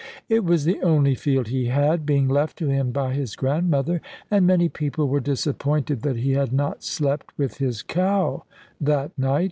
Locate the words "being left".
2.07-2.57